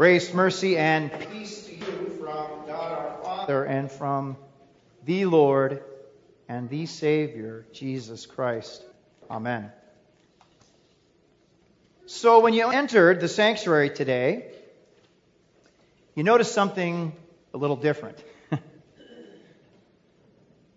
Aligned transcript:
Grace, 0.00 0.32
mercy, 0.32 0.78
and 0.78 1.12
peace 1.30 1.66
to 1.66 1.74
you 1.74 2.16
from 2.18 2.66
God 2.66 2.90
our 2.90 3.18
Father 3.22 3.64
and 3.64 3.92
from 3.92 4.38
the 5.04 5.26
Lord 5.26 5.84
and 6.48 6.70
the 6.70 6.86
Savior, 6.86 7.66
Jesus 7.74 8.24
Christ. 8.24 8.82
Amen. 9.30 9.70
So, 12.06 12.40
when 12.40 12.54
you 12.54 12.70
entered 12.70 13.20
the 13.20 13.28
sanctuary 13.28 13.90
today, 13.90 14.50
you 16.14 16.22
noticed 16.22 16.54
something 16.54 17.12
a 17.52 17.58
little 17.58 17.76
different. 17.76 18.16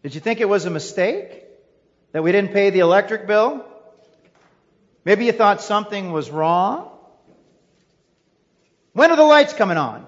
Did 0.04 0.16
you 0.16 0.20
think 0.20 0.42
it 0.42 0.50
was 0.50 0.66
a 0.66 0.70
mistake 0.70 1.46
that 2.12 2.24
we 2.24 2.34
didn't 2.34 2.52
pay 2.52 2.72
the 2.72 2.80
electric 2.80 3.26
bill? 3.26 3.66
Maybe 5.06 5.24
you 5.24 5.32
thought 5.32 5.62
something 5.62 6.12
was 6.12 6.30
wrong. 6.30 6.93
When 8.94 9.12
are 9.12 9.18
the 9.18 9.24
lights 9.24 9.54
coming 9.54 9.78
on? 9.78 10.06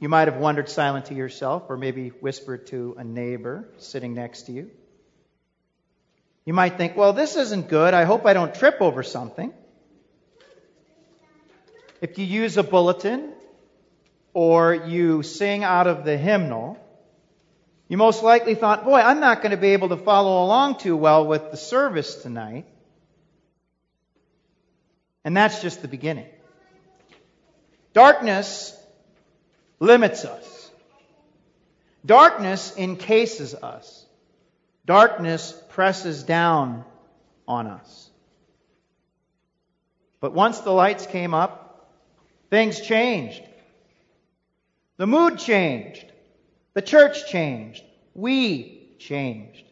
You 0.00 0.08
might 0.08 0.28
have 0.28 0.36
wondered 0.36 0.68
silent 0.68 1.06
to 1.06 1.14
yourself, 1.14 1.64
or 1.68 1.76
maybe 1.76 2.08
whispered 2.08 2.66
to 2.68 2.94
a 2.98 3.04
neighbor 3.04 3.68
sitting 3.78 4.14
next 4.14 4.42
to 4.42 4.52
you. 4.52 4.70
You 6.44 6.52
might 6.52 6.76
think, 6.76 6.96
well, 6.96 7.12
this 7.12 7.36
isn't 7.36 7.68
good. 7.68 7.94
I 7.94 8.04
hope 8.04 8.26
I 8.26 8.32
don't 8.32 8.54
trip 8.54 8.78
over 8.80 9.02
something. 9.02 9.52
If 12.00 12.18
you 12.18 12.26
use 12.26 12.56
a 12.56 12.64
bulletin 12.64 13.32
or 14.34 14.74
you 14.74 15.22
sing 15.22 15.62
out 15.62 15.86
of 15.86 16.04
the 16.04 16.18
hymnal, 16.18 16.76
you 17.88 17.96
most 17.96 18.24
likely 18.24 18.56
thought, 18.56 18.84
boy, 18.84 18.98
I'm 18.98 19.20
not 19.20 19.40
going 19.40 19.52
to 19.52 19.56
be 19.56 19.68
able 19.68 19.90
to 19.90 19.96
follow 19.96 20.44
along 20.44 20.78
too 20.78 20.96
well 20.96 21.26
with 21.26 21.52
the 21.52 21.56
service 21.56 22.16
tonight. 22.16 22.66
And 25.24 25.36
that's 25.36 25.62
just 25.62 25.80
the 25.80 25.88
beginning. 25.88 26.26
Darkness 27.92 28.78
limits 29.80 30.24
us. 30.24 30.70
Darkness 32.04 32.76
encases 32.76 33.54
us. 33.54 34.04
Darkness 34.86 35.60
presses 35.70 36.22
down 36.22 36.84
on 37.46 37.66
us. 37.66 38.10
But 40.20 40.32
once 40.32 40.60
the 40.60 40.72
lights 40.72 41.06
came 41.06 41.34
up, 41.34 41.90
things 42.50 42.80
changed. 42.80 43.42
The 44.96 45.06
mood 45.06 45.38
changed. 45.38 46.04
The 46.74 46.82
church 46.82 47.28
changed. 47.28 47.82
We 48.14 48.96
changed. 48.98 49.64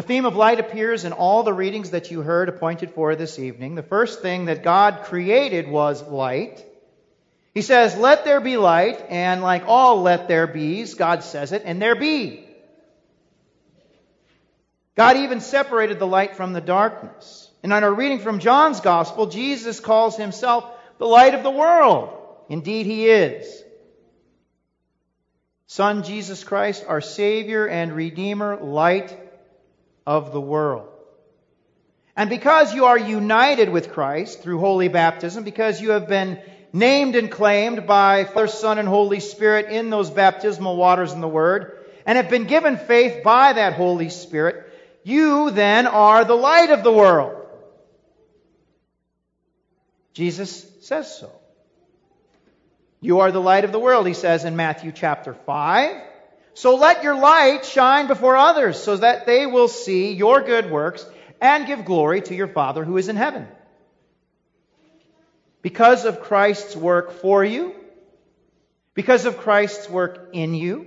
The 0.00 0.06
theme 0.06 0.24
of 0.24 0.34
light 0.34 0.58
appears 0.58 1.04
in 1.04 1.12
all 1.12 1.42
the 1.42 1.52
readings 1.52 1.90
that 1.90 2.10
you 2.10 2.22
heard 2.22 2.48
appointed 2.48 2.92
for 2.92 3.14
this 3.14 3.38
evening. 3.38 3.74
The 3.74 3.82
first 3.82 4.22
thing 4.22 4.46
that 4.46 4.62
God 4.62 5.02
created 5.02 5.68
was 5.68 6.02
light. 6.02 6.64
He 7.52 7.60
says, 7.60 7.98
Let 7.98 8.24
there 8.24 8.40
be 8.40 8.56
light, 8.56 9.04
and 9.10 9.42
like 9.42 9.64
all 9.66 10.00
let 10.00 10.26
there 10.26 10.46
be's, 10.46 10.94
God 10.94 11.22
says 11.22 11.52
it, 11.52 11.64
and 11.66 11.82
there 11.82 11.96
be. 11.96 12.48
God 14.94 15.18
even 15.18 15.42
separated 15.42 15.98
the 15.98 16.06
light 16.06 16.34
from 16.34 16.54
the 16.54 16.62
darkness. 16.62 17.50
And 17.62 17.70
on 17.70 17.84
our 17.84 17.92
reading 17.92 18.20
from 18.20 18.38
John's 18.38 18.80
Gospel, 18.80 19.26
Jesus 19.26 19.80
calls 19.80 20.16
himself 20.16 20.64
the 20.96 21.06
light 21.06 21.34
of 21.34 21.42
the 21.42 21.50
world. 21.50 22.08
Indeed, 22.48 22.86
he 22.86 23.06
is. 23.06 23.62
Son 25.66 26.04
Jesus 26.04 26.42
Christ, 26.42 26.86
our 26.88 27.02
Savior 27.02 27.68
and 27.68 27.92
Redeemer, 27.92 28.56
light 28.56 29.26
of 30.06 30.32
the 30.32 30.40
world. 30.40 30.88
And 32.16 32.28
because 32.28 32.74
you 32.74 32.86
are 32.86 32.98
united 32.98 33.68
with 33.68 33.92
Christ 33.92 34.42
through 34.42 34.58
holy 34.58 34.88
baptism, 34.88 35.44
because 35.44 35.80
you 35.80 35.92
have 35.92 36.08
been 36.08 36.40
named 36.72 37.16
and 37.16 37.30
claimed 37.30 37.86
by 37.86 38.24
Father, 38.24 38.46
Son, 38.46 38.78
and 38.78 38.88
Holy 38.88 39.20
Spirit 39.20 39.70
in 39.70 39.90
those 39.90 40.10
baptismal 40.10 40.76
waters 40.76 41.12
in 41.12 41.20
the 41.20 41.28
Word, 41.28 41.78
and 42.06 42.16
have 42.16 42.28
been 42.28 42.44
given 42.44 42.76
faith 42.76 43.22
by 43.22 43.52
that 43.52 43.74
Holy 43.74 44.08
Spirit, 44.08 44.70
you 45.02 45.50
then 45.50 45.86
are 45.86 46.24
the 46.24 46.34
light 46.34 46.70
of 46.70 46.82
the 46.82 46.92
world. 46.92 47.36
Jesus 50.12 50.66
says 50.82 51.18
so. 51.18 51.32
You 53.00 53.20
are 53.20 53.32
the 53.32 53.40
light 53.40 53.64
of 53.64 53.72
the 53.72 53.78
world, 53.78 54.06
he 54.06 54.14
says 54.14 54.44
in 54.44 54.56
Matthew 54.56 54.92
chapter 54.92 55.32
5. 55.32 56.02
So 56.54 56.76
let 56.76 57.02
your 57.02 57.14
light 57.14 57.64
shine 57.64 58.06
before 58.06 58.36
others 58.36 58.82
so 58.82 58.96
that 58.96 59.26
they 59.26 59.46
will 59.46 59.68
see 59.68 60.12
your 60.12 60.42
good 60.42 60.70
works 60.70 61.06
and 61.40 61.66
give 61.66 61.84
glory 61.84 62.20
to 62.22 62.34
your 62.34 62.48
Father 62.48 62.84
who 62.84 62.96
is 62.96 63.08
in 63.08 63.16
heaven. 63.16 63.46
Because 65.62 66.04
of 66.04 66.22
Christ's 66.22 66.74
work 66.74 67.20
for 67.20 67.44
you, 67.44 67.74
because 68.94 69.26
of 69.26 69.38
Christ's 69.38 69.88
work 69.88 70.30
in 70.32 70.54
you, 70.54 70.86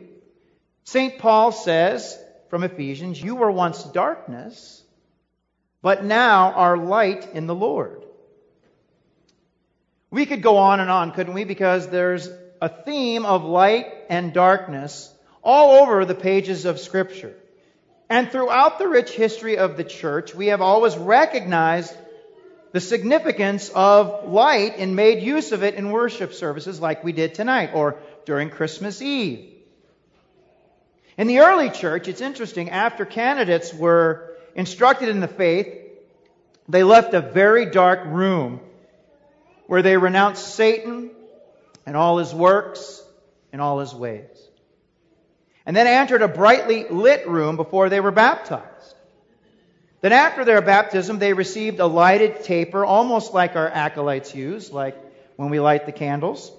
St. 0.84 1.18
Paul 1.20 1.52
says 1.52 2.18
from 2.50 2.64
Ephesians, 2.64 3.22
You 3.22 3.36
were 3.36 3.52
once 3.52 3.84
darkness, 3.84 4.84
but 5.82 6.04
now 6.04 6.52
are 6.54 6.78
light 6.78 7.34
in 7.34 7.48
the 7.48 7.56
Lord. 7.56 8.04
We 10.12 10.26
could 10.26 10.42
go 10.44 10.58
on 10.58 10.80
and 10.80 10.92
on, 10.92 11.12
couldn't 11.12 11.34
we? 11.34 11.44
Because 11.44 11.88
there's 11.88 12.30
a 12.62 12.70
theme 12.70 13.26
of 13.26 13.44
light 13.44 13.88
and 14.10 14.34
darkness 14.34 15.13
all 15.44 15.82
over 15.82 16.06
the 16.06 16.16
pages 16.16 16.66
of 16.66 16.80
Scripture. 16.80 17.34
And 18.10 18.32
throughout 18.32 18.80
the 18.80 18.88
rich 18.88 19.12
history 19.12 19.58
of 19.58 19.76
the 19.76 19.84
church, 19.84 20.34
we 20.34 20.48
have 20.48 20.62
always 20.62 20.96
recognized 20.96 21.94
the 22.72 22.80
significance 22.80 23.70
of 23.70 24.30
light 24.30 24.76
and 24.78 24.96
made 24.96 25.22
use 25.22 25.52
of 25.52 25.64
it 25.64 25.76
in 25.76 25.92
worship 25.92 26.34
services 26.34 26.80
like 26.80 27.04
we 27.04 27.12
did 27.12 27.36
tonight 27.36 27.72
or 27.74 27.98
during 28.26 28.50
Christmas 28.50 29.02
Eve. 29.02 29.50
In 31.18 31.28
the 31.28 31.40
early 31.40 31.70
church, 31.70 32.08
it's 32.08 32.22
interesting, 32.22 32.72
after 32.72 33.06
candidates 33.06 33.74
were 33.74 34.36
instructed 34.56 35.10
in 35.10 35.20
the 35.20 35.28
faith, 35.28 35.68
they 36.68 36.84
left 36.84 37.14
a 37.14 37.22
very 37.22 37.68
dark 37.68 38.06
room 38.06 38.60
where 39.68 39.82
they 39.82 39.98
renounced 39.98 40.56
Satan 40.56 41.12
and 41.86 41.96
all 41.96 42.18
his 42.18 42.34
works 42.34 43.04
and 43.52 43.62
all 43.62 43.80
his 43.80 43.94
ways 43.94 44.43
and 45.66 45.76
then 45.76 45.88
entered 45.88 46.22
a 46.22 46.28
brightly 46.28 46.88
lit 46.90 47.28
room 47.28 47.56
before 47.56 47.90
they 47.90 48.00
were 48.00 48.12
baptized. 48.12 48.96
Then, 50.02 50.12
after 50.12 50.44
their 50.44 50.62
baptism, 50.62 51.18
they 51.20 51.32
received 51.32 51.80
a 51.80 51.88
lighted 51.88 52.44
taper, 52.44 52.84
almost 52.84 53.34
like 53.34 53.56
our 53.56 53.70
acolytes 53.70 54.36
use, 54.36 54.70
like 54.72 54.98
when 55.38 55.50
we 55.50 55.62
light 55.62 55.86
the 55.86 55.94
candles, 55.94 56.52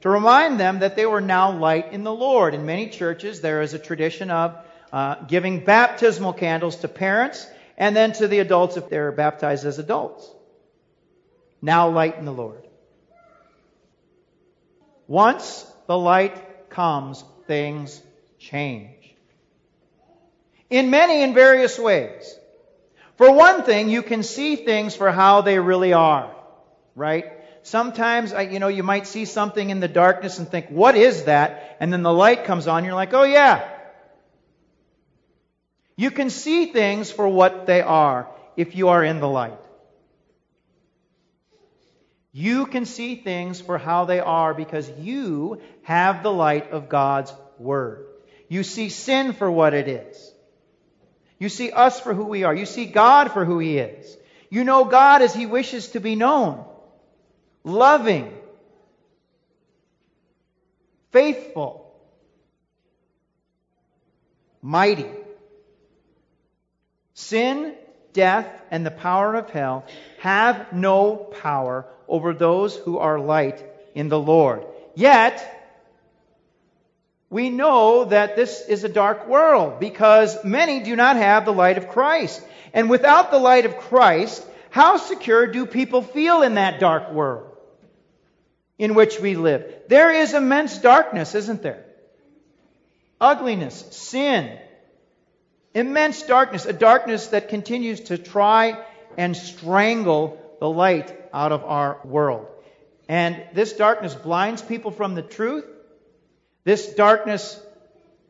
to 0.00 0.08
remind 0.08 0.58
them 0.58 0.78
that 0.78 0.96
they 0.96 1.04
were 1.04 1.20
now 1.20 1.52
light 1.52 1.92
in 1.92 2.02
the 2.02 2.14
Lord. 2.14 2.54
In 2.54 2.64
many 2.64 2.88
churches, 2.88 3.42
there 3.42 3.60
is 3.60 3.74
a 3.74 3.78
tradition 3.78 4.30
of 4.30 4.56
uh, 4.90 5.16
giving 5.26 5.64
baptismal 5.64 6.32
candles 6.32 6.76
to 6.76 6.88
parents 6.88 7.46
and 7.76 7.94
then 7.94 8.12
to 8.12 8.26
the 8.26 8.38
adults 8.38 8.78
if 8.78 8.88
they're 8.88 9.12
baptized 9.12 9.66
as 9.66 9.78
adults. 9.78 10.26
Now 11.60 11.90
light 11.90 12.16
in 12.16 12.24
the 12.24 12.32
Lord. 12.32 12.66
Once 15.06 15.70
the 15.86 15.98
light 15.98 16.70
comes, 16.70 17.22
things 17.46 18.00
change. 18.50 19.14
In 20.70 20.90
many 20.90 21.22
and 21.22 21.34
various 21.34 21.78
ways. 21.78 22.34
For 23.16 23.32
one 23.32 23.64
thing, 23.64 23.88
you 23.88 24.02
can 24.02 24.22
see 24.22 24.56
things 24.56 24.94
for 24.94 25.10
how 25.10 25.40
they 25.40 25.58
really 25.58 25.92
are, 25.92 26.34
right? 26.94 27.32
Sometimes, 27.62 28.32
you 28.32 28.60
know, 28.60 28.68
you 28.68 28.82
might 28.82 29.06
see 29.06 29.24
something 29.24 29.70
in 29.70 29.80
the 29.80 29.88
darkness 29.88 30.38
and 30.38 30.48
think, 30.48 30.68
what 30.68 30.94
is 30.94 31.24
that? 31.24 31.76
And 31.80 31.92
then 31.92 32.02
the 32.02 32.12
light 32.12 32.44
comes 32.44 32.66
on, 32.68 32.84
you're 32.84 32.94
like, 32.94 33.12
oh 33.12 33.24
yeah. 33.24 33.68
You 35.96 36.10
can 36.10 36.30
see 36.30 36.66
things 36.66 37.10
for 37.10 37.26
what 37.26 37.66
they 37.66 37.82
are 37.82 38.28
if 38.56 38.76
you 38.76 38.88
are 38.88 39.02
in 39.02 39.20
the 39.20 39.28
light. 39.28 39.58
You 42.32 42.66
can 42.66 42.84
see 42.84 43.16
things 43.16 43.60
for 43.60 43.78
how 43.78 44.04
they 44.04 44.20
are 44.20 44.54
because 44.54 44.88
you 45.00 45.60
have 45.82 46.22
the 46.22 46.32
light 46.32 46.70
of 46.70 46.88
God's 46.88 47.32
Word. 47.58 48.07
You 48.48 48.62
see 48.62 48.88
sin 48.88 49.32
for 49.32 49.50
what 49.50 49.74
it 49.74 49.88
is. 49.88 50.32
You 51.38 51.48
see 51.48 51.70
us 51.70 52.00
for 52.00 52.14
who 52.14 52.24
we 52.24 52.44
are. 52.44 52.54
You 52.54 52.66
see 52.66 52.86
God 52.86 53.32
for 53.32 53.44
who 53.44 53.58
He 53.58 53.78
is. 53.78 54.16
You 54.50 54.64
know 54.64 54.84
God 54.84 55.22
as 55.22 55.34
He 55.34 55.46
wishes 55.46 55.88
to 55.88 56.00
be 56.00 56.16
known. 56.16 56.64
Loving. 57.62 58.32
Faithful. 61.10 61.92
Mighty. 64.62 65.10
Sin, 67.14 67.74
death, 68.12 68.48
and 68.70 68.84
the 68.84 68.90
power 68.90 69.34
of 69.34 69.50
hell 69.50 69.84
have 70.18 70.72
no 70.72 71.16
power 71.16 71.86
over 72.08 72.32
those 72.32 72.74
who 72.76 72.98
are 72.98 73.20
light 73.20 73.64
in 73.94 74.08
the 74.08 74.18
Lord. 74.18 74.64
Yet, 74.94 75.57
we 77.30 77.50
know 77.50 78.04
that 78.06 78.36
this 78.36 78.66
is 78.68 78.84
a 78.84 78.88
dark 78.88 79.28
world 79.28 79.80
because 79.80 80.44
many 80.44 80.80
do 80.80 80.96
not 80.96 81.16
have 81.16 81.44
the 81.44 81.52
light 81.52 81.78
of 81.78 81.88
Christ. 81.88 82.42
And 82.72 82.88
without 82.88 83.30
the 83.30 83.38
light 83.38 83.66
of 83.66 83.78
Christ, 83.78 84.44
how 84.70 84.96
secure 84.96 85.46
do 85.46 85.66
people 85.66 86.02
feel 86.02 86.42
in 86.42 86.54
that 86.54 86.80
dark 86.80 87.12
world? 87.12 87.48
in 88.78 88.94
which 88.94 89.18
we 89.20 89.34
live. 89.34 89.64
There 89.88 90.12
is 90.12 90.34
immense 90.34 90.78
darkness, 90.78 91.34
isn't 91.34 91.62
there? 91.62 91.84
Ugliness, 93.20 93.74
sin, 93.90 94.56
immense 95.74 96.22
darkness, 96.22 96.64
a 96.64 96.72
darkness 96.72 97.28
that 97.28 97.48
continues 97.48 98.00
to 98.02 98.18
try 98.18 98.80
and 99.16 99.36
strangle 99.36 100.40
the 100.60 100.68
light 100.68 101.12
out 101.32 101.50
of 101.50 101.64
our 101.64 102.00
world. 102.04 102.46
And 103.08 103.42
this 103.54 103.72
darkness 103.72 104.14
blinds 104.14 104.62
people 104.62 104.92
from 104.92 105.16
the 105.16 105.22
truth. 105.22 105.64
This 106.64 106.94
darkness 106.94 107.60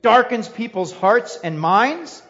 darkens 0.03 0.49
people's 0.49 0.93
hearts 0.93 1.39
and 1.43 1.61
minds. 1.61 2.23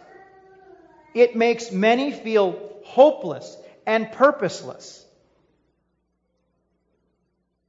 It 1.15 1.37
makes 1.37 1.71
many 1.71 2.13
feel 2.13 2.59
hopeless 2.85 3.57
and 3.87 4.11
purposeless. 4.13 5.05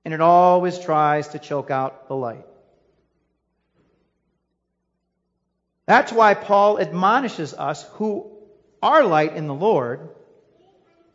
And 0.05 0.13
it 0.13 0.21
always 0.21 0.79
tries 0.79 1.29
to 1.29 1.39
choke 1.39 1.71
out 1.71 2.07
the 2.07 2.15
light. 2.15 2.45
That's 5.85 6.11
why 6.11 6.35
Paul 6.35 6.79
admonishes 6.79 7.53
us 7.53 7.83
who 7.93 8.31
are 8.81 9.03
light 9.03 9.35
in 9.35 9.47
the 9.47 9.53
Lord 9.53 10.09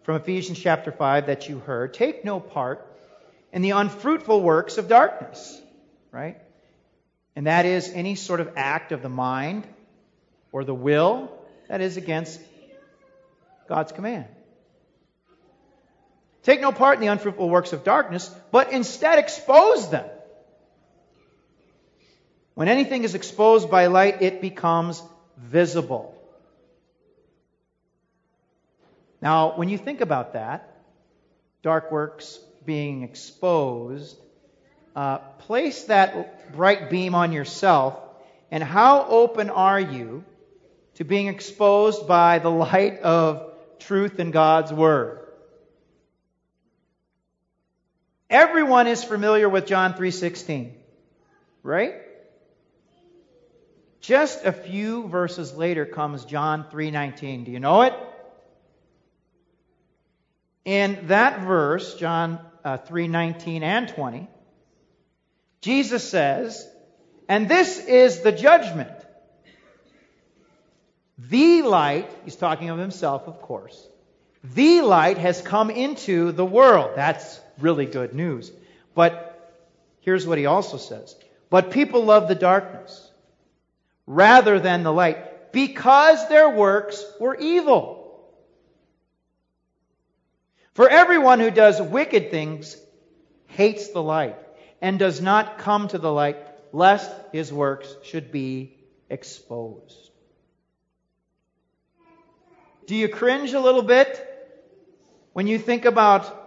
from 0.02 0.17
Ephesians 0.17 0.58
chapter 0.58 0.93
5 0.93 1.26
that 1.26 1.49
you 1.49 1.60
heard. 1.60 1.94
Take 1.94 2.25
no 2.25 2.40
part 2.40 2.87
in 3.52 3.62
the 3.62 3.70
unfruitful 3.70 4.43
works 4.43 4.76
of 4.76 4.88
darkness, 4.88 5.60
right? 6.10 6.38
And 7.36 7.46
that 7.46 7.66
is 7.66 7.90
any 7.92 8.14
sort 8.14 8.40
of 8.40 8.52
act 8.56 8.92
of 8.92 9.02
the 9.02 9.08
mind 9.08 9.66
or 10.52 10.64
the 10.64 10.75
will 10.75 11.32
that 11.69 11.81
is 11.81 11.96
against 11.96 12.40
God's 13.69 13.92
command. 13.92 14.26
Take 16.44 16.60
no 16.60 16.72
part 16.72 16.96
in 16.96 17.00
the 17.00 17.06
unfruitful 17.08 17.48
works 17.48 17.72
of 17.72 17.84
darkness, 17.84 18.31
but 18.50 18.72
instead 18.72 19.19
expose 19.19 19.90
them. 19.90 20.04
When 22.54 22.69
anything 22.69 23.02
is 23.02 23.14
exposed 23.14 23.70
by 23.70 23.86
light, 23.86 24.22
it 24.22 24.40
becomes 24.40 25.02
visible. 25.36 26.14
Now, 29.20 29.56
when 29.56 29.69
you 29.70 29.78
think 29.78 30.02
about 30.02 30.34
that, 30.34 30.76
dark 31.62 31.90
works 31.90 32.38
being 32.64 33.02
exposed, 33.02 34.16
uh, 34.94 35.19
place 35.19 35.85
that 35.85 36.52
bright 36.52 36.91
beam 36.91 37.14
on 37.14 37.32
yourself, 37.32 37.99
and 38.50 38.62
how 38.62 39.06
open 39.08 39.50
are 39.50 39.81
you 39.81 40.25
to 40.94 41.05
being 41.05 41.26
exposed 41.26 42.06
by 42.06 42.38
the 42.38 42.50
light 42.50 43.00
of 43.00 43.52
truth 43.81 44.20
in 44.20 44.31
God's 44.31 44.73
Word? 44.73 45.20
Everyone 48.31 48.87
is 48.87 49.05
familiar 49.05 49.49
with 49.49 49.67
John 49.67 49.94
3:16. 49.94 50.73
Right? 51.62 51.94
Just 54.00 54.44
a 54.44 54.52
few 54.52 55.08
verses 55.08 55.55
later 55.55 55.87
comes 55.87 56.25
John 56.25 56.64
3:19. 56.70 57.44
Do 57.44 57.50
you 57.50 57.61
know 57.61 57.82
it? 57.82 57.94
In 60.64 61.06
that 61.08 61.41
verse, 61.41 61.94
John 61.94 62.38
uh, 62.64 62.79
3:19 62.79 63.62
and 63.62 63.88
20, 63.88 64.29
Jesus 65.64 66.06
says, 66.06 66.69
"And 67.26 67.49
this 67.49 67.78
is 67.78 68.20
the 68.20 68.32
judgment. 68.32 68.93
The 71.16 71.62
light, 71.62 72.11
he's 72.26 72.37
talking 72.37 72.69
of 72.69 72.78
himself, 72.78 73.26
of 73.28 73.40
course. 73.40 73.88
The 74.43 74.82
light 74.82 75.16
has 75.16 75.40
come 75.40 75.70
into 75.70 76.32
the 76.32 76.44
world. 76.44 76.90
That's 76.96 77.40
really 77.58 77.87
good 77.87 78.14
news. 78.14 78.52
But 78.94 79.11
here's 80.02 80.26
what 80.26 80.37
he 80.37 80.44
also 80.44 80.76
says. 80.76 81.16
But 81.49 81.70
people 81.70 82.05
love 82.05 82.28
the 82.28 82.34
darkness 82.34 83.10
rather 84.06 84.60
than 84.60 84.82
the 84.82 84.93
light 84.93 85.50
because 85.50 86.28
their 86.28 86.50
works 86.50 87.02
were 87.19 87.37
evil. 87.37 88.22
For 90.75 90.90
everyone 90.90 91.40
who 91.40 91.50
does 91.50 91.81
wicked 91.81 92.31
things 92.31 92.76
hates 93.46 93.88
the 93.88 94.02
light 94.02 94.37
and 94.81 94.99
does 94.99 95.21
not 95.21 95.59
come 95.59 95.88
to 95.88 95.99
the 95.99 96.12
light 96.12 96.37
lest 96.73 97.11
his 97.32 97.53
works 97.53 97.88
should 98.03 98.32
be 98.32 98.76
exposed. 99.09 100.11
Do 102.87 102.94
you 102.94 103.09
cringe 103.09 103.55
a 103.55 103.61
little 103.61 103.82
bit 103.82 104.21
when 105.32 105.47
you 105.47 105.59
think 105.59 105.85
about 105.85 106.41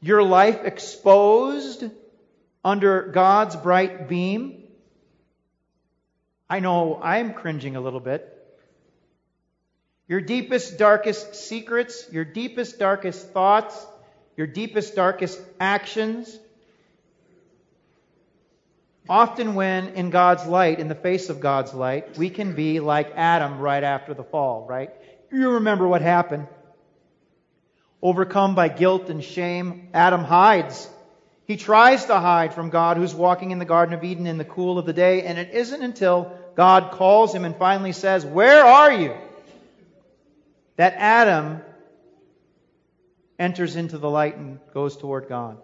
your 0.00 0.22
life 0.22 0.64
exposed 0.64 1.84
under 2.64 3.02
God's 3.02 3.54
bright 3.54 4.08
beam? 4.08 4.64
I 6.50 6.60
know 6.60 7.00
I'm 7.02 7.32
cringing 7.32 7.76
a 7.76 7.80
little 7.80 8.00
bit. 8.00 8.28
Your 10.08 10.20
deepest, 10.20 10.78
darkest 10.78 11.34
secrets, 11.34 12.06
your 12.12 12.24
deepest, 12.24 12.78
darkest 12.78 13.30
thoughts, 13.30 13.86
your 14.36 14.46
deepest, 14.46 14.96
darkest 14.96 15.40
actions. 15.60 16.38
Often, 19.08 19.54
when 19.54 19.88
in 19.90 20.10
God's 20.10 20.46
light, 20.46 20.78
in 20.78 20.88
the 20.88 20.94
face 20.94 21.28
of 21.28 21.40
God's 21.40 21.74
light, 21.74 22.16
we 22.16 22.30
can 22.30 22.54
be 22.54 22.80
like 22.80 23.12
Adam 23.16 23.58
right 23.58 23.82
after 23.82 24.14
the 24.14 24.22
fall, 24.22 24.66
right? 24.68 24.90
You 25.30 25.50
remember 25.52 25.88
what 25.88 26.02
happened. 26.02 26.46
Overcome 28.00 28.54
by 28.54 28.68
guilt 28.68 29.10
and 29.10 29.22
shame, 29.22 29.88
Adam 29.92 30.22
hides. 30.22 30.88
He 31.46 31.56
tries 31.56 32.06
to 32.06 32.18
hide 32.18 32.54
from 32.54 32.70
God 32.70 32.96
who's 32.96 33.14
walking 33.14 33.50
in 33.50 33.58
the 33.58 33.64
Garden 33.64 33.94
of 33.94 34.04
Eden 34.04 34.26
in 34.26 34.38
the 34.38 34.44
cool 34.44 34.78
of 34.78 34.86
the 34.86 34.92
day, 34.92 35.22
and 35.22 35.38
it 35.38 35.50
isn't 35.52 35.82
until 35.82 36.32
God 36.54 36.92
calls 36.92 37.34
him 37.34 37.44
and 37.44 37.56
finally 37.56 37.92
says, 37.92 38.24
Where 38.24 38.64
are 38.64 38.92
you? 38.92 39.14
that 40.76 40.94
Adam 40.94 41.60
enters 43.38 43.76
into 43.76 43.98
the 43.98 44.10
light 44.10 44.36
and 44.36 44.58
goes 44.72 44.96
toward 44.96 45.28
God. 45.28 45.58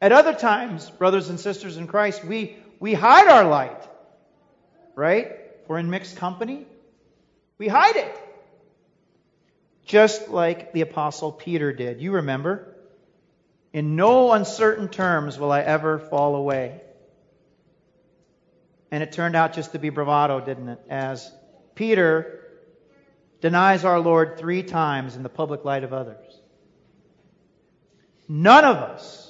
At 0.00 0.12
other 0.12 0.34
times, 0.34 0.88
brothers 0.90 1.28
and 1.28 1.38
sisters 1.38 1.76
in 1.76 1.86
Christ, 1.86 2.24
we, 2.24 2.56
we 2.78 2.94
hide 2.94 3.28
our 3.28 3.44
light, 3.44 3.82
right? 4.94 5.32
We're 5.68 5.78
in 5.78 5.90
mixed 5.90 6.16
company. 6.16 6.66
We 7.58 7.68
hide 7.68 7.96
it 7.96 8.16
just 9.90 10.28
like 10.28 10.72
the 10.72 10.82
Apostle 10.82 11.32
Peter 11.32 11.72
did. 11.72 12.00
You 12.00 12.12
remember? 12.12 12.76
In 13.72 13.96
no 13.96 14.30
uncertain 14.32 14.88
terms 14.88 15.36
will 15.36 15.50
I 15.50 15.62
ever 15.62 15.98
fall 15.98 16.36
away. 16.36 16.80
And 18.92 19.02
it 19.02 19.10
turned 19.10 19.34
out 19.34 19.52
just 19.52 19.72
to 19.72 19.80
be 19.80 19.90
bravado, 19.90 20.40
didn't 20.40 20.68
it? 20.68 20.80
As 20.88 21.28
Peter 21.74 22.40
denies 23.40 23.84
our 23.84 23.98
Lord 23.98 24.38
three 24.38 24.62
times 24.62 25.16
in 25.16 25.24
the 25.24 25.28
public 25.28 25.64
light 25.64 25.82
of 25.82 25.92
others. 25.92 26.40
None 28.28 28.64
of 28.64 28.76
us, 28.76 29.29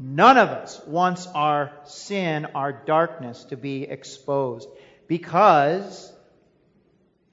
none 0.00 0.38
of 0.38 0.48
us 0.48 0.80
wants 0.86 1.26
our 1.26 1.70
sin, 1.84 2.46
our 2.54 2.72
darkness 2.72 3.44
to 3.44 3.56
be 3.56 3.82
exposed 3.82 4.68
because 5.06 6.10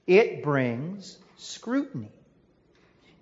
it 0.06 0.42
brings 0.42 1.18
scrutiny. 1.38 2.12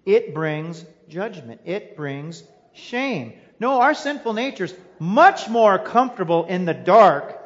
It 0.05 0.35
brings 0.35 0.85
judgment. 1.09 1.61
It 1.65 1.97
brings 1.97 2.43
shame. 2.75 3.35
No, 3.61 3.81
our 3.81 3.95
sinful 3.95 4.33
nature 4.33 4.65
is 4.65 4.75
much 4.99 5.49
more 5.49 5.79
comfortable 5.79 6.45
in 6.47 6.65
the 6.65 6.75
dark 6.75 7.39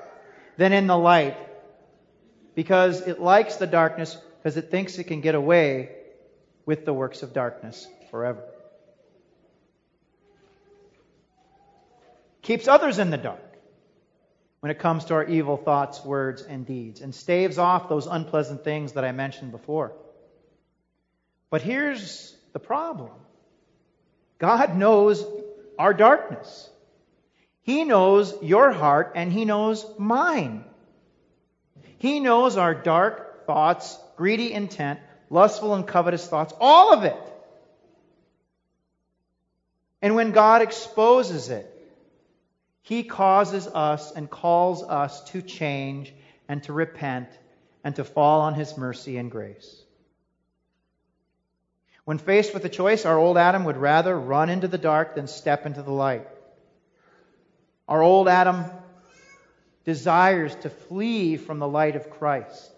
than 0.57 0.73
in 0.73 0.87
the 0.87 0.97
light 0.97 1.37
because 2.55 3.01
it 3.03 3.21
likes 3.21 3.57
the 3.57 3.67
darkness 3.67 4.17
because 4.39 4.57
it 4.57 4.71
thinks 4.71 4.99
it 4.99 5.05
can 5.05 5.21
get 5.21 5.35
away 5.35 5.91
with 6.67 6.85
the 6.85 6.93
works 6.93 7.23
of 7.23 7.33
darkness 7.33 7.87
forever. 8.11 8.43
Keeps 12.51 12.67
others 12.67 12.99
in 12.99 13.11
the 13.11 13.17
dark 13.17 13.57
when 14.59 14.73
it 14.73 14.81
comes 14.81 15.05
to 15.05 15.15
our 15.15 15.25
evil 15.25 15.57
thoughts, 15.57 16.05
words, 16.05 16.43
and 16.43 16.67
deeds, 16.67 17.01
and 17.01 17.15
staves 17.15 17.59
off 17.59 17.89
those 17.89 18.09
unpleasant 18.09 18.65
things 18.65 18.95
that 18.95 19.05
I 19.05 19.13
mentioned 19.13 19.53
before. 19.53 19.93
But 21.49 21.63
here's 21.63 22.35
the 22.53 22.59
problem 22.59 23.13
God 24.41 24.77
knows 24.77 25.25
our 25.79 25.95
darkness. 25.95 26.69
He 27.63 27.85
knows 27.85 28.35
your 28.43 28.73
heart 28.73 29.13
and 29.15 29.33
He 29.33 29.45
knows 29.45 29.87
mine. 29.97 30.65
He 31.99 32.19
knows 32.19 32.57
our 32.57 32.75
dark 32.75 33.47
thoughts, 33.47 33.97
greedy 34.17 34.53
intent, 34.53 34.99
lustful 35.31 35.77
and 35.77 35.87
covetous 35.87 36.27
thoughts, 36.27 36.53
all 36.61 36.93
of 36.93 37.05
it. 37.05 37.33
And 40.03 40.17
when 40.17 40.33
God 40.33 40.63
exposes 40.63 41.49
it, 41.49 41.77
He 42.83 43.03
causes 43.03 43.67
us 43.67 44.13
and 44.13 44.29
calls 44.29 44.83
us 44.83 45.23
to 45.31 45.43
change 45.43 46.13
and 46.49 46.63
to 46.65 46.73
repent 46.73 47.29
and 47.85 47.95
to 47.97 48.05
fall 48.05 48.41
on 48.41 48.55
His 48.55 48.77
mercy 48.77 49.17
and 49.17 49.31
grace. 49.31 49.83
When 52.05 52.19
faced 52.19 52.55
with 52.55 52.65
a 52.65 52.69
choice, 52.69 53.05
our 53.05 53.19
old 53.19 53.37
Adam 53.37 53.65
would 53.65 53.77
rather 53.77 54.19
run 54.19 54.49
into 54.49 54.67
the 54.69 54.79
dark 54.79 55.15
than 55.15 55.29
step 55.29 55.67
into 55.67 55.83
the 55.83 55.93
light. 55.93 56.27
Our 57.89 58.03
old 58.03 58.29
Adam 58.29 58.65
desires 59.85 60.55
to 60.57 60.71
flee 60.71 61.37
from 61.37 61.59
the 61.59 61.69
light 61.69 61.97
of 61.97 62.11
Christ. 62.11 62.73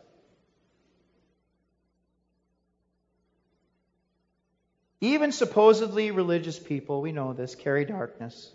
Even 5.00 5.32
supposedly 5.32 6.12
religious 6.12 6.58
people, 6.58 7.02
we 7.02 7.10
know 7.10 7.32
this, 7.32 7.54
carry 7.54 7.84
darkness, 7.84 8.52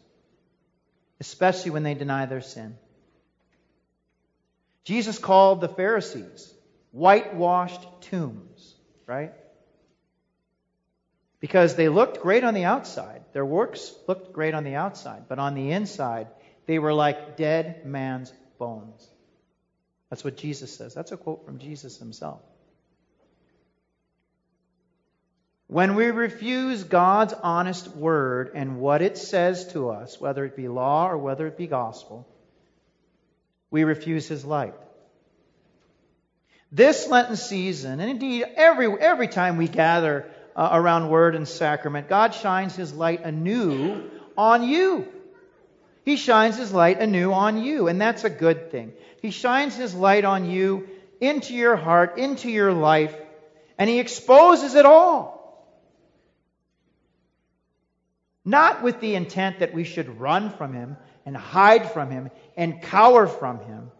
especially 1.20 1.72
when 1.72 1.84
they 1.84 1.94
deny 1.94 2.26
their 2.26 2.42
sin. 2.42 2.78
Jesus 4.84 5.20
called 5.20 5.62
the 5.62 5.70
Pharisees 5.70 6.54
whitewashed 6.92 7.86
tombs, 8.02 8.76
right? 9.06 9.34
Because 11.40 11.76
they 11.76 11.90
looked 11.90 12.22
great 12.22 12.44
on 12.44 12.54
the 12.54 12.64
outside. 12.64 13.24
Their 13.34 13.46
works 13.46 13.94
looked 14.08 14.34
great 14.34 14.54
on 14.54 14.64
the 14.64 14.76
outside, 14.76 15.24
but 15.28 15.40
on 15.40 15.54
the 15.54 15.72
inside, 15.72 16.28
they 16.66 16.80
were 16.80 16.94
like 16.94 17.38
dead 17.38 17.86
man's 17.86 18.32
bones. 18.58 19.08
That's 20.10 20.24
what 20.24 20.38
Jesus 20.38 20.74
says. 20.76 20.94
That's 20.94 21.12
a 21.12 21.18
quote 21.18 21.46
from 21.46 21.60
Jesus 21.60 21.98
himself. 21.98 22.42
When 25.68 25.96
we 25.96 26.06
refuse 26.06 26.84
God's 26.86 27.34
honest 27.34 27.90
word 27.90 28.52
and 28.56 28.80
what 28.80 29.02
it 29.02 29.18
says 29.18 29.68
to 29.74 29.90
us, 29.90 30.20
whether 30.20 30.46
it 30.46 30.56
be 30.56 30.70
law 30.70 31.10
or 31.10 31.18
whether 31.18 31.46
it 31.46 31.58
be 31.58 31.68
gospel, 31.68 32.26
we 33.70 33.84
refuse 33.84 34.28
his 34.28 34.46
light. 34.46 34.74
This 36.72 37.08
Lenten 37.08 37.36
season, 37.36 38.00
and 38.00 38.10
indeed 38.10 38.46
every, 38.56 38.88
every 38.88 39.28
time 39.28 39.58
we 39.58 39.68
gather 39.68 40.26
uh, 40.56 40.70
around 40.72 41.10
word 41.10 41.36
and 41.36 41.48
sacrament, 41.48 42.08
God 42.08 42.34
shines 42.34 42.76
his 42.76 42.94
light 42.94 43.24
anew 43.26 44.10
on 44.38 44.64
you. 44.64 45.06
He 46.06 46.16
shines 46.16 46.58
his 46.58 46.72
light 46.72 47.00
anew 47.02 47.34
on 47.34 47.62
you, 47.62 47.90
and 47.90 48.00
that's 48.00 48.24
a 48.24 48.30
good 48.30 48.72
thing. 48.72 48.94
He 49.22 49.32
shines 49.32 49.76
his 49.76 49.94
light 49.94 50.24
on 50.24 50.50
you 50.50 50.88
into 51.20 51.54
your 51.54 51.76
heart, 51.76 52.18
into 52.18 52.50
your 52.50 52.72
life, 52.72 53.14
and 53.78 53.90
he 53.90 54.00
exposes 54.00 54.74
it 54.76 54.86
all. 54.86 55.37
Not 58.48 58.82
with 58.82 59.02
the 59.02 59.16
intent 59.16 59.60
that 59.60 59.74
we 59.74 59.84
should 59.84 60.22
run 60.22 60.52
from 60.52 60.72
him 60.72 60.96
and 61.26 61.36
hide 61.36 61.92
from 61.92 62.10
him 62.10 62.32
and 62.56 62.82
cower 62.82 63.28
from 63.28 63.60
him, 63.60 63.92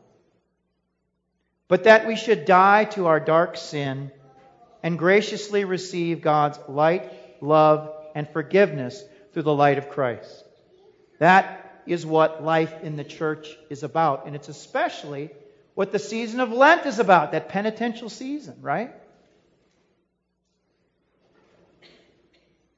but 1.68 1.84
that 1.84 2.08
we 2.08 2.16
should 2.16 2.46
die 2.46 2.86
to 2.86 3.08
our 3.08 3.20
dark 3.20 3.58
sin 3.58 4.10
and 4.82 4.98
graciously 4.98 5.66
receive 5.66 6.22
God's 6.22 6.58
light, 6.70 7.12
love, 7.42 7.94
and 8.16 8.30
forgiveness 8.30 9.04
through 9.34 9.44
the 9.44 9.54
light 9.54 9.80
of 9.80 9.90
Christ. 9.90 10.46
That 11.20 11.82
is 11.86 12.06
what 12.06 12.42
life 12.42 12.74
in 12.84 12.96
the 12.96 13.04
church 13.04 13.50
is 13.70 13.84
about, 13.84 14.28
and 14.28 14.34
it's 14.34 14.48
especially 14.48 15.30
what 15.74 15.92
the 15.92 16.00
season 16.00 16.40
of 16.40 16.54
Lent 16.54 16.86
is 16.86 17.00
about, 17.00 17.34
that 17.34 17.50
penitential 17.50 18.10
season, 18.10 18.60
right? 18.62 18.96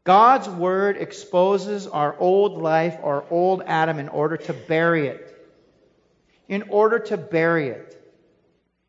God's 0.10 0.50
word 0.50 0.98
exposes 0.98 1.86
our 1.86 2.18
old 2.18 2.60
life, 2.60 2.98
our 3.04 3.24
old 3.30 3.62
Adam, 3.68 4.00
in 4.00 4.10
order 4.10 4.38
to 4.38 4.54
bury 4.54 5.06
it. 5.06 5.24
In 6.48 6.64
order 6.70 6.98
to 6.98 7.16
bury 7.16 7.68
it 7.68 7.96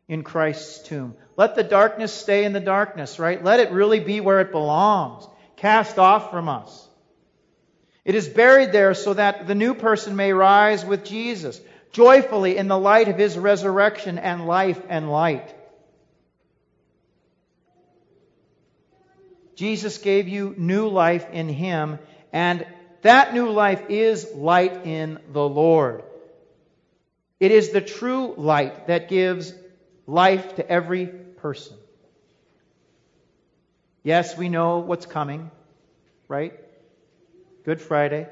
in 0.07 0.23
Christ's 0.23 0.81
tomb. 0.81 1.13
Let 1.37 1.53
the 1.53 1.61
darkness 1.61 2.11
stay 2.11 2.43
in 2.43 2.53
the 2.53 2.59
darkness, 2.59 3.19
right? 3.19 3.43
Let 3.43 3.59
it 3.59 3.71
really 3.71 3.99
be 3.99 4.19
where 4.19 4.41
it 4.41 4.51
belongs, 4.51 5.27
cast 5.57 5.99
off 5.99 6.31
from 6.31 6.49
us. 6.49 6.89
It 8.03 8.15
is 8.15 8.27
buried 8.27 8.71
there 8.71 8.95
so 8.95 9.13
that 9.13 9.45
the 9.45 9.53
new 9.53 9.75
person 9.75 10.15
may 10.15 10.33
rise 10.33 10.83
with 10.83 11.05
Jesus, 11.05 11.61
joyfully 11.91 12.57
in 12.57 12.67
the 12.67 12.79
light 12.79 13.09
of 13.09 13.19
his 13.19 13.37
resurrection 13.37 14.17
and 14.17 14.47
life 14.47 14.81
and 14.89 15.07
light. 15.11 15.53
Jesus 19.61 19.99
gave 19.99 20.27
you 20.27 20.55
new 20.57 20.87
life 20.87 21.29
in 21.31 21.47
Him, 21.47 21.99
and 22.33 22.65
that 23.03 23.35
new 23.35 23.51
life 23.51 23.83
is 23.89 24.27
light 24.33 24.87
in 24.87 25.19
the 25.33 25.47
Lord. 25.47 26.01
It 27.39 27.51
is 27.51 27.69
the 27.69 27.79
true 27.79 28.33
light 28.37 28.87
that 28.87 29.07
gives 29.07 29.53
life 30.07 30.55
to 30.55 30.67
every 30.67 31.05
person. 31.05 31.77
Yes, 34.01 34.35
we 34.35 34.49
know 34.49 34.79
what's 34.79 35.05
coming, 35.05 35.51
right? 36.27 36.59
Good 37.63 37.81
Friday. 37.81 38.27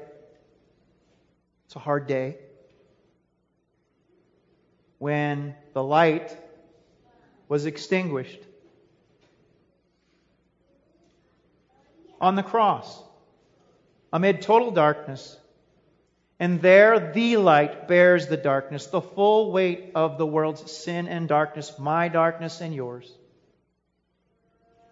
It's 1.66 1.76
a 1.76 1.78
hard 1.78 2.08
day. 2.08 2.38
When 4.98 5.54
the 5.74 5.84
light 5.84 6.36
was 7.46 7.66
extinguished 7.66 8.40
on 12.20 12.34
the 12.34 12.42
cross 12.42 13.02
amid 14.12 14.42
total 14.42 14.70
darkness. 14.70 15.36
And 16.38 16.62
there 16.62 17.12
the 17.12 17.36
light 17.36 17.86
bears 17.86 18.26
the 18.26 18.36
darkness, 18.36 18.86
the 18.86 19.02
full 19.02 19.52
weight 19.52 19.92
of 19.94 20.16
the 20.16 20.26
world's 20.26 20.70
sin 20.70 21.06
and 21.06 21.28
darkness, 21.28 21.78
my 21.78 22.08
darkness 22.08 22.60
and 22.60 22.74
yours, 22.74 23.12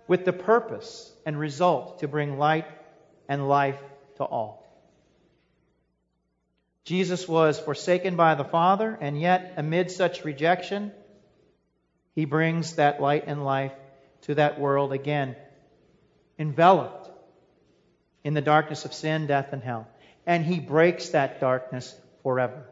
with 0.06 0.24
the 0.24 0.32
purpose 0.32 1.10
and 1.24 1.38
result 1.38 2.00
to 2.00 2.08
bring 2.08 2.38
light 2.38 2.66
and 3.28 3.48
life 3.48 3.78
to 4.16 4.24
all. 4.24 4.64
Jesus 6.84 7.28
was 7.28 7.58
forsaken 7.58 8.16
by 8.16 8.34
the 8.34 8.44
Father, 8.44 8.96
and 9.00 9.20
yet 9.20 9.54
amid 9.58 9.90
such 9.90 10.24
rejection, 10.24 10.92
he 12.14 12.24
brings 12.24 12.76
that 12.76 13.00
light 13.00 13.24
and 13.26 13.44
life 13.44 13.74
to 14.22 14.34
that 14.34 14.58
world 14.58 14.92
again, 14.92 15.36
enveloped 16.38 16.97
in 18.28 18.34
the 18.34 18.42
darkness 18.42 18.84
of 18.84 18.92
sin, 18.92 19.26
death, 19.26 19.54
and 19.54 19.62
hell. 19.62 19.88
And 20.26 20.44
he 20.44 20.60
breaks 20.60 21.08
that 21.08 21.40
darkness 21.40 21.98
forever. 22.22 22.62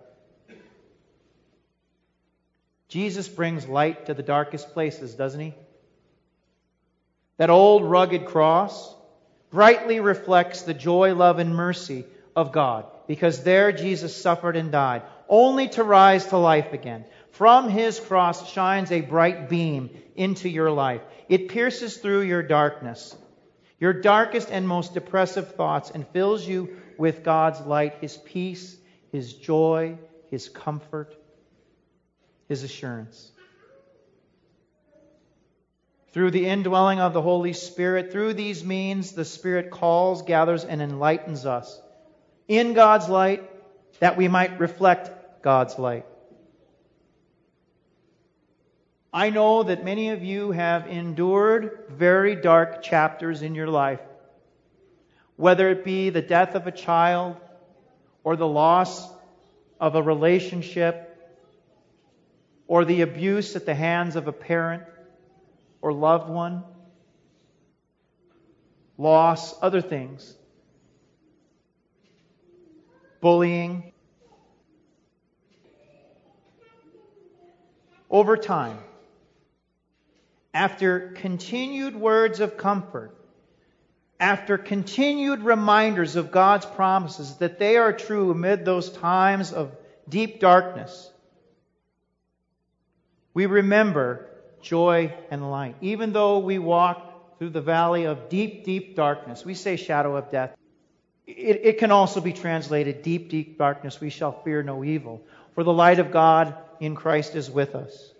Jesus 2.88 3.26
brings 3.26 3.66
light 3.66 4.04
to 4.04 4.12
the 4.12 4.22
darkest 4.22 4.75
places, 4.75 5.14
doesn't 5.14 5.40
he? 5.40 5.54
That 7.38 7.48
old 7.48 7.84
rugged 7.84 8.26
cross 8.26 8.94
brightly 9.48 9.98
reflects 9.98 10.60
the 10.60 10.75
joy, 10.75 11.14
love, 11.14 11.38
and 11.38 11.56
mercy 11.56 12.04
of 12.36 12.52
God 12.52 12.84
because 13.06 13.42
there 13.42 13.72
Jesus 13.72 14.14
suffered 14.14 14.56
and 14.56 14.70
died, 14.70 15.04
only 15.26 15.70
to 15.70 15.82
rise 15.82 16.26
to 16.26 16.36
life 16.36 16.75
again. 16.75 17.06
From 17.30 17.70
his 17.70 17.98
cross 17.98 18.52
shines 18.52 18.92
a 18.92 19.00
bright 19.00 19.48
beam 19.48 19.88
into 20.16 20.50
your 20.50 20.70
life. 20.70 21.00
It 21.30 21.48
pierces 21.48 21.96
through 21.96 22.25
your 22.25 22.42
darkness 22.42 23.16
your 23.78 23.92
darkest 23.92 24.50
and 24.50 24.66
most 24.66 24.95
depressive 24.95 25.54
thoughts 25.54 25.90
and 25.90 26.06
fills 26.09 26.47
you 26.47 26.76
with 26.99 27.23
God's 27.23 27.61
light, 27.61 27.97
His 28.00 28.16
peace, 28.16 28.76
His 29.12 29.35
joy, 29.35 29.99
His 30.30 30.49
comfort, 30.49 31.14
His 32.49 32.62
assurance. 32.62 33.30
Through 36.12 36.30
the 36.30 36.47
indwelling 36.47 36.99
of 36.99 37.12
the 37.12 37.21
Holy 37.21 37.52
Spirit, 37.52 38.11
through 38.11 38.33
these 38.33 38.64
means, 38.64 39.12
the 39.12 39.26
Spirit 39.26 39.71
calls, 39.71 40.23
gathers, 40.23 40.64
and 40.64 40.80
enlightens 40.80 41.45
us 41.45 41.78
in 42.49 42.73
God's 42.73 43.11
light 43.11 43.42
that 44.00 44.16
we 44.16 44.26
might 44.26 44.59
reflect 44.59 45.42
God's 45.42 45.78
light. 45.78 46.06
I 49.16 49.30
know 49.30 49.62
that 49.62 49.82
many 49.82 50.11
of 50.11 50.23
you 50.23 50.50
have 50.50 50.88
endured 50.88 51.87
very 51.88 52.37
dark 52.37 52.82
chapters 52.82 53.40
in 53.40 53.54
your 53.54 53.66
life, 53.66 54.02
whether 55.37 55.70
it 55.70 55.87
be 55.87 56.11
the 56.11 56.20
death 56.20 56.54
of 56.54 56.66
a 56.66 56.70
child 56.70 57.37
or 58.25 58.37
the 58.37 58.46
loss 58.46 59.08
of 59.80 59.94
a 59.94 60.02
relationship 60.02 61.16
or 62.66 62.85
the 62.85 63.00
abuse 63.00 63.56
at 63.56 63.64
the 63.64 63.75
hands 63.75 64.16
of 64.16 64.28
a 64.28 64.35
parent 64.35 64.82
or 65.80 65.94
loved 65.94 66.28
one, 66.28 66.62
loss, 68.99 69.54
other 69.62 69.80
things, 69.80 70.37
bullying. 73.23 73.94
Over 78.11 78.37
time, 78.37 78.78
after 80.56 81.10
continued 81.16 81.94
words 81.94 82.40
of 82.40 82.56
comfort, 82.56 83.14
after 84.18 84.56
continued 84.56 85.40
reminders 85.42 86.16
of 86.16 86.30
God's 86.30 86.64
promises 86.64 87.36
that 87.36 87.58
they 87.58 87.76
are 87.76 87.92
true 87.92 88.30
amid 88.30 88.64
those 88.64 88.88
times 88.88 89.52
of 89.52 89.76
deep 90.08 90.40
darkness, 90.40 91.10
we 93.34 93.44
remember 93.44 94.30
joy 94.62 95.12
and 95.30 95.50
light. 95.50 95.76
Even 95.82 96.14
though 96.14 96.38
we 96.38 96.58
walk 96.58 97.38
through 97.38 97.50
the 97.50 97.60
valley 97.60 98.04
of 98.04 98.30
deep, 98.30 98.64
deep 98.64 98.96
darkness, 98.96 99.44
we 99.44 99.52
say 99.52 99.76
shadow 99.76 100.16
of 100.16 100.30
death. 100.30 100.56
It, 101.26 101.60
it 101.64 101.78
can 101.78 101.90
also 101.90 102.22
be 102.22 102.32
translated, 102.32 103.02
deep, 103.02 103.28
deep 103.28 103.58
darkness, 103.58 104.00
we 104.00 104.08
shall 104.08 104.32
fear 104.40 104.62
no 104.62 104.82
evil, 104.84 105.22
for 105.54 105.64
the 105.64 105.72
light 105.72 105.98
of 105.98 106.10
God 106.12 106.54
in 106.80 106.94
Christ 106.94 107.34
is 107.34 107.50
with 107.50 107.75
us. 107.75 108.14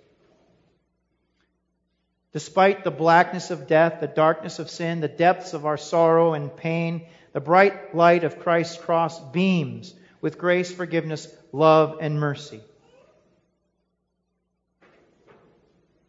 Despite 2.37 2.85
the 2.85 2.91
blackness 2.91 3.51
of 3.51 3.67
death, 3.67 4.01
the 4.01 4.07
darkness 4.07 4.59
of 4.59 4.69
sin, 4.69 5.01
the 5.01 5.09
depths 5.09 5.55
of 5.55 5.65
our 5.65 5.79
sorrow 5.79 6.35
and 6.35 6.55
pain, 6.55 7.07
the 7.33 7.41
bright 7.41 7.95
light 7.95 8.25
of 8.25 8.41
Christ's 8.41 8.77
cross 8.77 9.19
beams 9.19 9.95
with 10.21 10.37
grace, 10.37 10.71
forgiveness, 10.71 11.35
love, 11.51 11.97
and 12.03 12.21
mercy. 12.21 12.61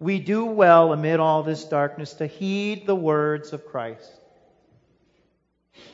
We 0.01 0.19
do 0.19 0.43
well 0.43 0.91
amid 0.91 1.21
all 1.21 1.43
this 1.43 1.63
darkness 1.63 2.15
to 2.15 2.27
heed 2.27 2.85
the 2.85 2.93
words 2.93 3.53
of 3.53 3.65
Christ. 3.65 4.11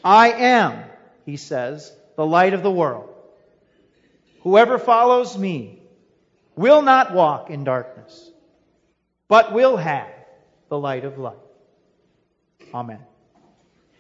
I 0.04 0.32
am, 0.32 0.84
he 1.28 1.38
says, 1.38 1.96
the 2.16 2.26
light 2.26 2.56
of 2.56 2.64
the 2.64 2.72
world. 2.72 3.14
Whoever 4.42 4.80
follows 4.80 5.38
me 5.38 5.84
will 6.56 6.82
not 6.82 7.14
walk 7.14 7.52
in 7.52 7.64
darkness, 7.64 8.32
but 9.28 9.54
will 9.54 9.78
have 9.78 10.23
the 10.74 10.80
light 10.80 11.06
of 11.06 11.20
life. 11.20 11.36
Amen. 12.74 12.98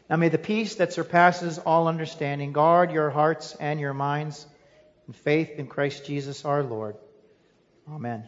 Now 0.10 0.16
may 0.16 0.30
the 0.30 0.40
peace 0.40 0.74
that 0.78 0.92
surpasses 0.92 1.60
all 1.60 1.88
understanding 1.88 2.52
guard 2.52 2.92
your 2.92 3.12
hearts 3.12 3.56
and 3.60 3.80
your 3.80 3.94
minds 3.94 4.48
in 5.08 5.14
faith 5.14 5.60
in 5.60 5.68
Christ 5.68 6.04
Jesus 6.08 6.46
our 6.46 6.64
Lord. 6.64 6.96
Amen. 7.88 8.28